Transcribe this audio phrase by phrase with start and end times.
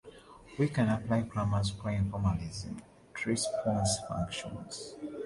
[0.57, 2.81] We can apply the Kramers-Kronig formalism
[3.19, 4.95] to response functions.